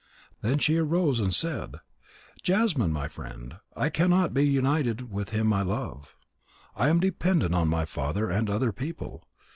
[0.41, 1.75] Then she arose and said:
[2.41, 6.15] "Jasmine, my friend, I cannot be united with him I love.
[6.75, 9.27] I am dependent on my father and other people.